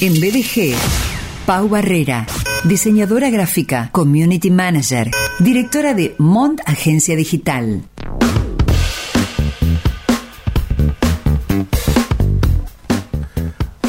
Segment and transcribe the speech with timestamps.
[0.00, 0.76] En BDG,
[1.44, 2.24] Pau Barrera,
[2.62, 7.82] diseñadora gráfica, community manager, directora de Mont Agencia Digital.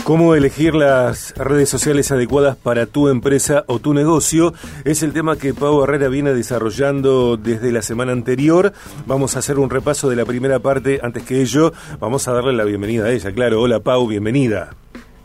[0.04, 4.56] Cómo elegir las redes sociales adecuadas para tu empresa o tu negocio
[4.86, 8.74] es el tema que Pau Herrera viene desarrollando desde la semana anterior.
[9.06, 11.02] Vamos a hacer un repaso de la primera parte.
[11.04, 13.32] Antes que ello, vamos a darle la bienvenida a ella.
[13.32, 14.72] Claro, hola Pau, bienvenida.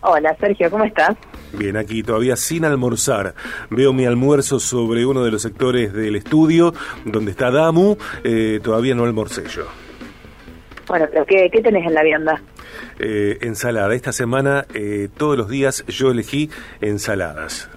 [0.06, 1.16] Hola Sergio, ¿cómo estás?
[1.54, 3.34] Bien, aquí todavía sin almorzar.
[3.70, 6.74] Veo mi almuerzo sobre uno de los sectores del estudio,
[7.06, 7.96] donde está Damu.
[8.22, 9.66] Eh, todavía no almorcé yo.
[10.86, 12.42] Bueno, pero ¿qué, qué tenés en la vianda?
[12.98, 13.94] Eh, ensalada.
[13.94, 16.50] Esta semana, eh, todos los días, yo elegí
[16.82, 17.70] ensaladas.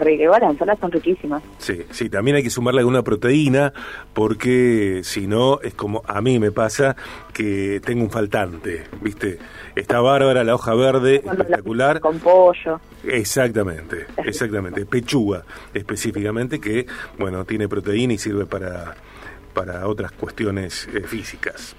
[0.00, 1.42] Las son riquísimas.
[1.58, 3.72] Sí, sí, también hay que sumarle alguna proteína,
[4.12, 6.96] porque si no, es como a mí me pasa
[7.32, 9.38] que tengo un faltante, ¿viste?
[9.74, 12.00] Está bárbara la hoja verde, Cuando la- espectacular.
[12.00, 12.80] Con pollo.
[13.04, 14.86] Exactamente, exactamente.
[14.86, 16.86] Pechuga, específicamente, que,
[17.18, 18.94] bueno, tiene proteína y sirve para,
[19.52, 21.76] para otras cuestiones eh, físicas.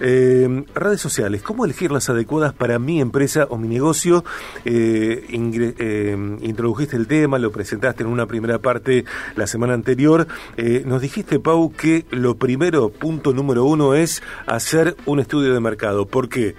[0.00, 4.24] Eh, redes sociales, ¿cómo elegir las adecuadas para mi empresa o mi negocio?
[4.64, 9.04] Eh, eh, introdujiste el tema, lo presentaste en una primera parte
[9.36, 10.26] la semana anterior.
[10.56, 15.60] Eh, nos dijiste, Pau, que lo primero, punto número uno, es hacer un estudio de
[15.60, 16.06] mercado.
[16.06, 16.54] ¿Por qué?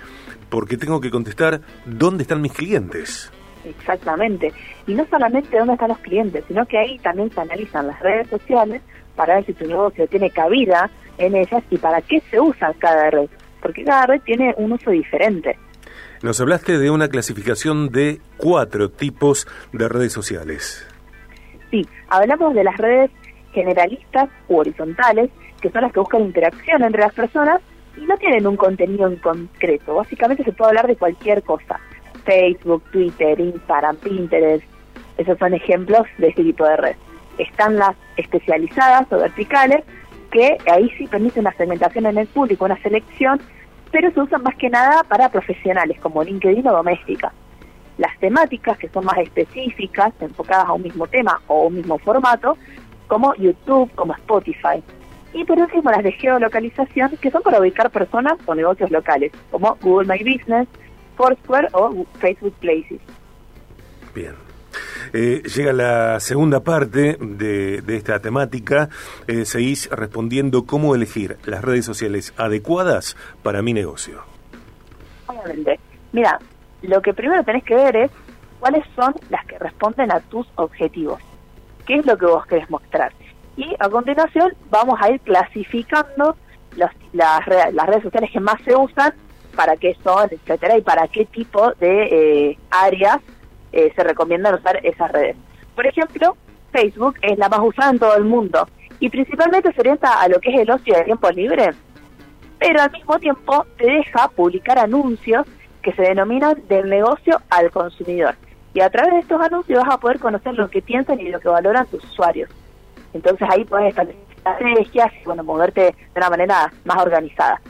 [0.50, 3.32] Porque tengo que contestar dónde están mis clientes.
[3.66, 4.54] Exactamente.
[4.88, 8.28] Y no solamente dónde están los clientes, sino que ahí también se analizan las redes
[8.30, 8.82] sociales
[9.20, 13.10] para ver si tu negocio tiene cabida en ellas y para qué se usa cada
[13.10, 13.30] red.
[13.62, 15.58] Porque cada red tiene un uso diferente.
[16.24, 20.88] Nos hablaste de una clasificación de cuatro tipos de redes sociales.
[21.70, 23.12] Sí, hablamos de las redes
[23.52, 27.60] generalistas u horizontales, que son las que buscan interacción entre las personas
[27.98, 29.96] y no tienen un contenido en concreto.
[29.96, 31.78] Básicamente se puede hablar de cualquier cosa.
[32.24, 34.64] Facebook, Twitter, Instagram, Pinterest,
[35.18, 36.96] esos son ejemplos de este tipo de red.
[37.40, 39.84] Están las especializadas o verticales,
[40.32, 43.42] que ahí sí permiten una segmentación en el público, una selección,
[43.92, 47.34] pero se usan más que nada para profesionales como LinkedIn o doméstica
[48.00, 52.58] las temáticas que son más específicas, enfocadas a un mismo tema o un mismo formato,
[53.08, 54.82] como YouTube, como Spotify.
[55.34, 59.78] Y por último las de geolocalización, que son para ubicar personas o negocios locales, como
[59.82, 60.68] Google My Business,
[61.18, 63.02] Foursquare o Facebook Places.
[64.16, 64.49] Bien.
[65.14, 68.90] Eh, llega la segunda parte de, esta temática.
[69.28, 74.22] Eh, seguís respondiendo cómo elegir las redes sociales adecuadas para mi negocio.
[76.12, 76.40] Mira,
[76.82, 78.12] lo que primero tenés que ver es
[78.60, 81.22] cuáles son las que responden a tus objetivos.
[81.86, 83.12] ¿Qué es lo que vos querés mostrar?
[83.58, 86.36] Y a continuación vamos a ir clasificando
[86.76, 89.14] los- las, las redes sociales que más se usan,
[89.56, 93.18] para qué son, etcétera, y para qué tipo de eh, áreas
[93.72, 95.36] eh, se recomiendan usar esas redes.
[95.76, 96.36] Por ejemplo,
[96.72, 98.68] Facebook es la más usada en todo el mundo
[99.00, 101.74] y principalmente se orienta a lo que es el ocio de tiempo libre
[102.60, 105.48] pero al mismo tiempo te deja publicar anuncios
[105.82, 108.36] que se denominan del negocio al consumidor.
[108.74, 111.40] Y a través de estos anuncios vas a poder conocer lo que piensan y lo
[111.40, 112.50] que valoran tus usuarios.
[113.14, 117.62] Entonces ahí puedes establecer estrategias y bueno, moverte de una manera más organizada.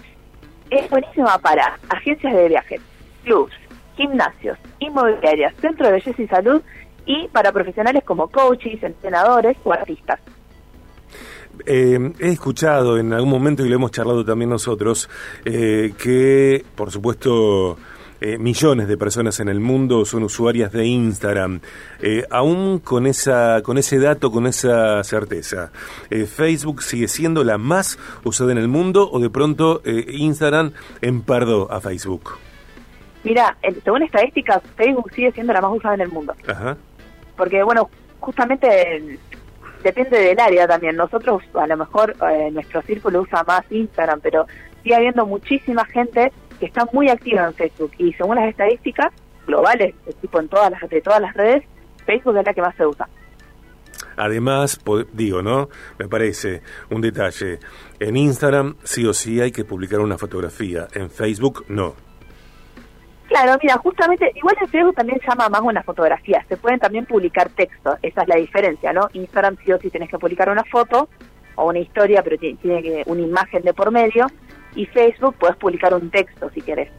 [0.69, 2.81] Es buenísima para agencias de viajes,
[3.23, 3.53] clubs,
[3.99, 6.61] gimnasios, inmobiliarias, centro de belleza y salud
[7.05, 10.21] y para profesionales como coaches, entrenadores o artistas.
[11.65, 15.09] Eh, he escuchado en algún momento, y lo hemos charlado también nosotros,
[15.43, 17.77] eh, que, por supuesto,
[18.21, 21.59] eh, millones de personas en el mundo son usuarias de Instagram.
[22.01, 25.73] Eh, aún con, esa, con ese dato, con esa certeza,
[26.09, 30.71] ¿Facebook sigue siendo la más usada en el mundo o de pronto Instagram
[31.01, 32.37] empardó a Facebook?
[33.23, 36.33] Mira, según estadísticas, Facebook sigue siendo la más usada en el mundo.
[36.47, 36.77] Ajá.
[37.35, 39.19] porque bueno, justamente
[39.83, 40.95] depende del área también.
[40.95, 44.45] Nosotros a lo mejor eh, nuestro círculo usa más Instagram, pero
[44.83, 49.13] sigue habiendo muchísima gente que está muy activa en Facebook y según las estadísticas
[49.47, 51.63] globales, tipo en todas las de todas las redes,
[52.05, 53.07] Facebook es la que más se usa.
[54.17, 54.79] Además,
[55.13, 55.69] digo, ¿no?
[55.97, 57.59] Me parece un detalle.
[57.99, 60.87] En Instagram sí o sí hay que publicar una fotografía.
[60.93, 61.95] En Facebook no.
[63.41, 67.47] Claro, mira, justamente, igual en Facebook también llama más una fotografía, se pueden también publicar
[67.49, 69.07] textos, esa es la diferencia, ¿no?
[69.13, 71.07] Instagram sí o sí tienes que publicar una foto
[71.55, 74.27] o una historia, pero tiene, tiene que una imagen de por medio,
[74.75, 76.89] y Facebook puedes publicar un texto si querés,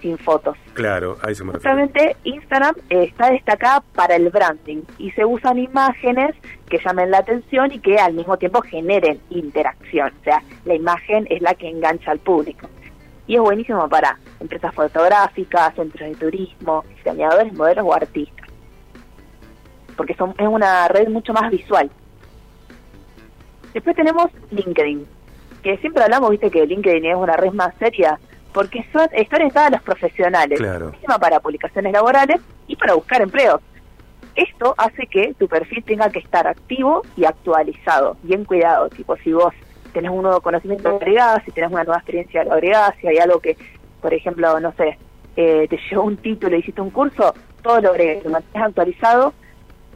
[0.00, 0.56] sin fotos.
[0.74, 1.76] Claro, a eso me refiero.
[1.76, 6.36] Justamente Instagram eh, está destacada para el branding y se usan imágenes
[6.68, 11.26] que llamen la atención y que al mismo tiempo generen interacción, o sea, la imagen
[11.28, 12.68] es la que engancha al público.
[13.26, 18.48] y es buenísimo para empresas fotográficas, centros de turismo, diseñadores, modelos o artistas.
[19.96, 21.90] Porque son, es una red mucho más visual.
[23.72, 25.06] Después tenemos LinkedIn,
[25.62, 28.18] que siempre hablamos, viste, que LinkedIn es una red más seria,
[28.52, 30.92] porque son, está orientada a los profesionales, Claro.
[31.20, 33.60] para publicaciones laborales y para buscar empleos.
[34.34, 39.32] Esto hace que tu perfil tenga que estar activo y actualizado, bien cuidado, tipo si
[39.32, 39.52] vos
[39.92, 43.56] tenés un nuevo conocimiento agregás, si tenés una nueva experiencia agregás, si hay algo que,
[44.02, 44.98] por ejemplo, no sé,
[45.36, 47.32] eh, te llegó un título, hiciste un curso,
[47.62, 49.32] todo lo agregues, lo mantienes actualizado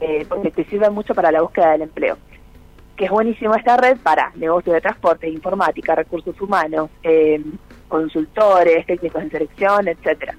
[0.00, 2.16] eh, porque te sirve mucho para la búsqueda del empleo.
[2.96, 7.42] Que es buenísimo esta red para negocios de transporte, informática, recursos humanos, eh,
[7.88, 10.34] consultores, técnicos en selección, etcétera.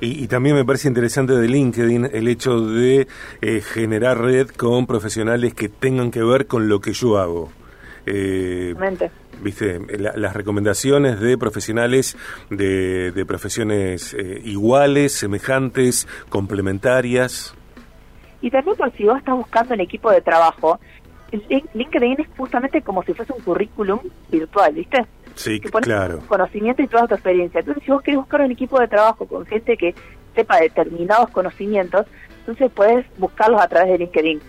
[0.00, 3.06] Y, y también me parece interesante de LinkedIn el hecho de
[3.40, 7.50] eh, generar red con profesionales que tengan que ver con lo que yo hago.
[8.06, 8.74] Eh.
[9.42, 12.16] Viste, La- las recomendaciones de profesionales
[12.50, 17.54] de, de profesiones eh, iguales, semejantes, complementarias.
[18.40, 20.78] Y también por si vos estás buscando un equipo de trabajo,
[21.32, 23.98] el link- LinkedIn es justamente como si fuese un currículum
[24.30, 25.04] virtual, ¿viste?
[25.34, 26.18] Sí, Que pones claro.
[26.18, 27.60] tu conocimiento y toda tu experiencia.
[27.60, 29.94] Entonces, si vos querés buscar un equipo de trabajo con gente que
[30.34, 32.06] sepa determinados conocimientos,
[32.40, 34.40] entonces puedes buscarlos a través de LinkedIn.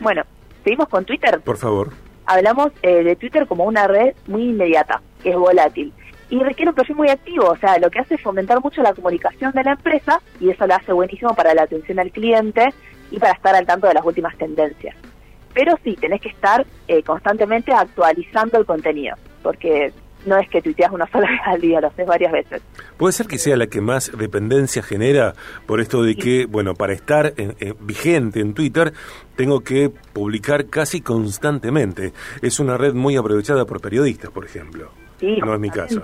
[0.00, 0.22] Bueno,
[0.68, 1.40] seguimos con Twitter.
[1.40, 1.92] Por favor.
[2.26, 5.94] Hablamos eh, de Twitter como una red muy inmediata, que es volátil.
[6.28, 8.92] Y requiere un perfil muy activo, o sea, lo que hace es fomentar mucho la
[8.92, 12.68] comunicación de la empresa y eso lo hace buenísimo para la atención al cliente
[13.10, 14.94] y para estar al tanto de las últimas tendencias.
[15.54, 19.94] Pero sí, tenés que estar eh, constantemente actualizando el contenido, porque
[20.26, 22.62] no es que tuiteas una sola vez al día, lo haces varias veces.
[22.96, 25.34] Puede ser que sea la que más dependencia genera
[25.66, 28.92] por esto de que, bueno, para estar en- en- vigente en Twitter,
[29.36, 32.12] tengo que publicar casi constantemente.
[32.42, 34.90] Es una red muy aprovechada por periodistas, por ejemplo.
[35.20, 36.00] Sí, no es mi caso.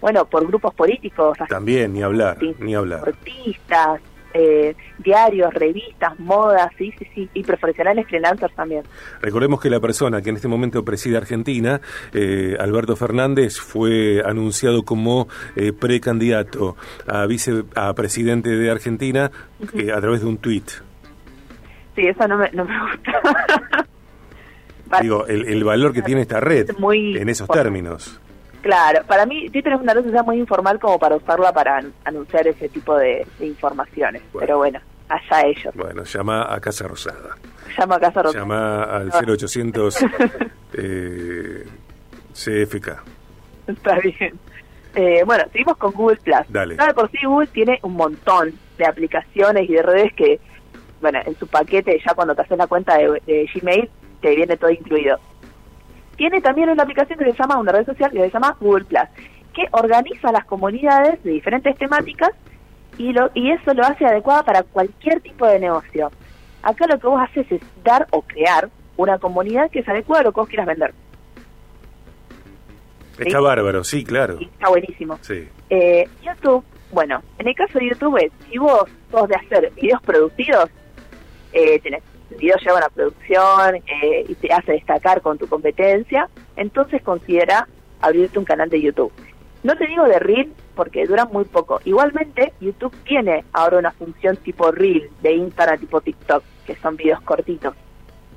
[0.00, 3.02] Bueno, por grupos políticos, También, ni hablar, ni hablar.
[3.06, 4.00] artistas,
[4.34, 8.82] eh, diarios, revistas, modas, sí, sí, sí, y profesionales freelancers también.
[9.20, 11.80] Recordemos que la persona que en este momento preside Argentina,
[12.12, 16.76] eh, Alberto Fernández, fue anunciado como eh, precandidato
[17.06, 19.30] a vice a presidente de Argentina
[19.74, 20.68] eh, a través de un tuit.
[21.94, 23.86] Sí, eso no me, no me gusta.
[25.00, 28.20] Digo, el, el valor que tiene esta red muy en esos términos.
[28.62, 31.92] Claro, para mí Twitter es una red social muy informal como para usarla para an-
[32.04, 34.22] anunciar ese tipo de, de informaciones.
[34.32, 34.46] Bueno.
[34.46, 35.74] Pero bueno, allá ellos.
[35.74, 37.36] Bueno, llama a Casa Rosada.
[37.76, 38.38] Llama a Casa Rosa.
[38.38, 39.20] Llama al Ah.
[39.26, 40.04] 0800
[40.74, 41.66] eh,
[42.32, 42.88] CFK.
[43.66, 44.38] Está bien.
[44.94, 46.36] Eh, bueno, seguimos con Google Plus.
[46.48, 46.76] Dale.
[46.76, 50.38] De por sí Google tiene un montón de aplicaciones y de redes que,
[51.00, 53.88] bueno, en su paquete ya cuando te haces la cuenta de, de Gmail
[54.20, 55.18] te viene todo incluido.
[56.22, 59.08] Tiene también una aplicación que se llama, una red social que se llama Google Plus,
[59.52, 62.30] que organiza las comunidades de diferentes temáticas
[62.96, 66.12] y, lo, y eso lo hace adecuada para cualquier tipo de negocio.
[66.62, 70.22] Acá lo que vos haces es dar o crear una comunidad que se adecua a
[70.22, 70.94] lo que vos quieras vender.
[73.18, 74.36] Está bárbaro, sí, claro.
[74.38, 75.18] Y está buenísimo.
[75.22, 75.48] Sí.
[75.70, 80.70] Eh, YouTube, bueno, en el caso de YouTube, si vos sos de hacer videos producidos,
[81.52, 82.04] eh, tenés
[82.36, 87.68] video lleva una producción eh, y te hace destacar con tu competencia, entonces considera
[88.00, 89.12] abrirte un canal de YouTube.
[89.62, 91.80] No te digo de Reel porque dura muy poco.
[91.84, 97.20] Igualmente, YouTube tiene ahora una función tipo Reel de Instagram, tipo TikTok, que son videos
[97.22, 97.74] cortitos.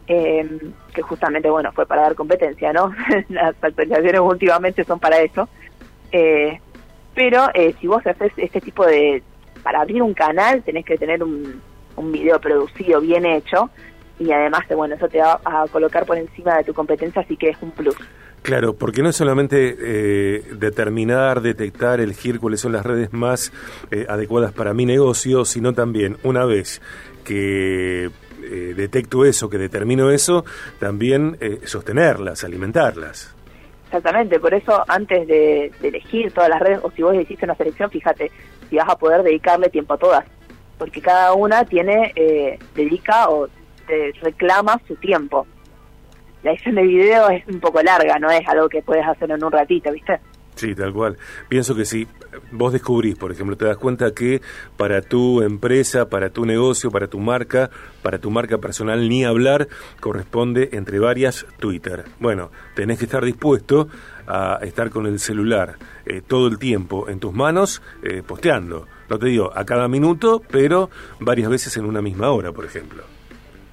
[0.07, 0.47] eh,
[0.93, 2.93] que justamente, bueno, fue para dar competencia, ¿no?
[3.29, 5.49] Las actualizaciones últimamente son para eso.
[6.11, 6.59] Eh,
[7.15, 9.23] pero eh, si vos haces este tipo de...
[9.63, 11.59] Para abrir un canal tenés que tener un,
[11.95, 13.69] un video producido, bien hecho,
[14.19, 17.49] y además, bueno, eso te va a colocar por encima de tu competencia, así que
[17.49, 17.95] es un plus.
[18.41, 23.51] Claro, porque no es solamente eh, determinar, detectar, elegir cuáles son las redes más
[23.89, 26.79] eh, adecuadas para mi negocio, sino también una vez
[27.23, 30.45] que eh, detecto eso, que determino eso,
[30.79, 33.35] también eh, sostenerlas, alimentarlas.
[33.85, 37.55] Exactamente, por eso antes de, de elegir todas las redes, o si vos hiciste una
[37.55, 38.31] selección, fíjate
[38.69, 40.25] si vas a poder dedicarle tiempo a todas,
[40.77, 43.47] porque cada una tiene, eh, dedica o
[43.87, 45.45] te reclama su tiempo.
[46.43, 49.43] La edición de video es un poco larga, no es algo que puedes hacer en
[49.43, 50.19] un ratito, ¿viste?
[50.55, 51.17] Sí, tal cual.
[51.49, 52.07] Pienso que si
[52.51, 54.41] vos descubrís, por ejemplo, te das cuenta que
[54.77, 57.69] para tu empresa, para tu negocio, para tu marca,
[58.01, 59.67] para tu marca personal, ni hablar,
[59.99, 62.05] corresponde entre varias Twitter.
[62.19, 63.89] Bueno, tenés que estar dispuesto
[64.27, 68.87] a estar con el celular eh, todo el tiempo en tus manos, eh, posteando.
[69.09, 73.03] No te digo a cada minuto, pero varias veces en una misma hora, por ejemplo.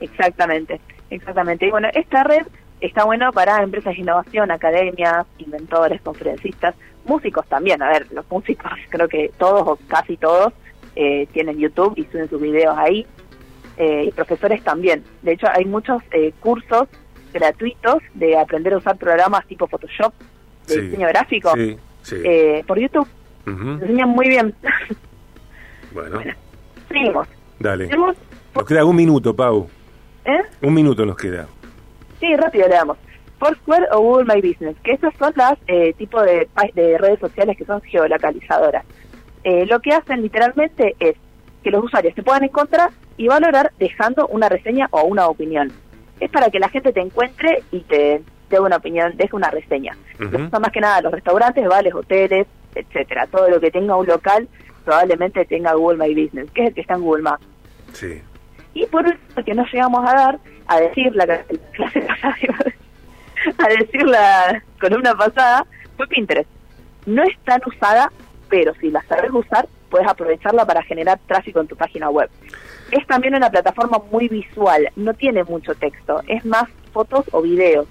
[0.01, 1.67] Exactamente, exactamente.
[1.67, 2.47] Y bueno, esta red
[2.83, 6.75] está bueno para empresas de innovación, academias, inventores, conferencistas,
[7.05, 7.83] músicos también.
[7.83, 10.53] A ver, los músicos, creo que todos o casi todos
[10.97, 13.07] eh, tienen YouTube y suben sus videos ahí.
[13.79, 15.03] Eh, y profesores también.
[15.23, 16.89] De hecho, hay muchos eh, cursos
[17.33, 20.13] gratuitos de aprender a usar programas tipo Photoshop,
[20.67, 21.53] de diseño gráfico,
[22.67, 23.09] por YouTube.
[23.47, 24.55] enseñan muy bien.
[25.95, 26.21] Bueno.
[26.89, 27.29] seguimos.
[27.59, 27.89] Dale.
[28.55, 29.69] Nos queda un minuto, Pau.
[30.25, 30.43] ¿Eh?
[30.61, 31.49] Un minuto nos queda.
[32.23, 32.99] Sí, rápido le damos.
[33.41, 37.57] Foursquare o Google My Business, que esas son las eh, tipos de, de redes sociales
[37.57, 38.85] que son geolocalizadoras.
[39.43, 41.17] Eh, lo que hacen literalmente es
[41.65, 45.73] que los usuarios se puedan encontrar y valorar dejando una reseña o una opinión.
[46.21, 49.97] Es para que la gente te encuentre y te dé una opinión, deje una reseña.
[50.19, 53.27] Son más que nada los restaurantes, vales, hoteles, etcétera.
[53.27, 54.49] Todo lo que tenga un local
[54.85, 57.45] probablemente tenga Google My Business, que es el que está en Google Maps.
[57.95, 58.23] Sí.
[58.75, 61.27] Y por último, que no llegamos a dar, a decir la,
[61.73, 62.37] clase pasada,
[63.59, 65.67] a decir la columna pasada,
[65.97, 66.49] fue Pinterest.
[67.07, 68.13] No es tan usada,
[68.49, 72.31] pero si la sabes usar, puedes aprovecharla para generar tráfico en tu página web.
[72.91, 77.87] Es también una plataforma muy visual, no tiene mucho texto, es más fotos o videos.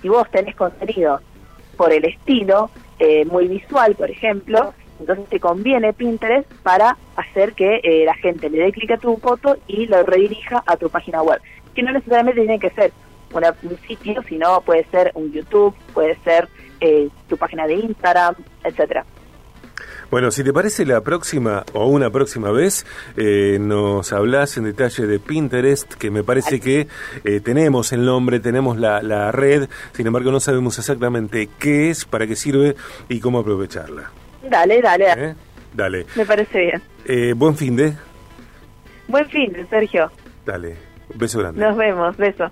[0.00, 1.20] Si vos tenés contenido
[1.76, 7.80] por el estilo, eh, muy visual, por ejemplo, entonces te conviene Pinterest para hacer que
[7.82, 11.22] eh, la gente le dé clic a tu foto y lo redirija a tu página
[11.22, 11.40] web.
[11.76, 12.92] Que no necesariamente tiene que ser
[13.62, 16.48] un sitio, sino puede ser un YouTube, puede ser
[16.80, 19.04] eh, tu página de Instagram, etcétera.
[20.10, 25.06] Bueno, si te parece la próxima o una próxima vez, eh, nos hablas en detalle
[25.06, 26.88] de Pinterest, que me parece que
[27.44, 32.26] tenemos el nombre, tenemos la, la red, sin embargo no sabemos exactamente qué es, para
[32.26, 32.74] qué sirve
[33.08, 34.10] y cómo aprovecharla.
[34.48, 35.12] Dale, dale.
[35.16, 35.34] ¿Eh?
[35.74, 36.06] Dale.
[36.14, 36.82] Me parece bien.
[37.04, 37.92] Eh, buen fin de.
[39.08, 40.10] Buen fin de, Sergio.
[40.44, 40.76] Dale.
[41.14, 41.60] Beso grande.
[41.60, 42.16] Nos vemos.
[42.16, 42.50] Beso.